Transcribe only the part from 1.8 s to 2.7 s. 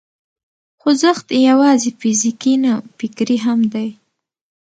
فزیکي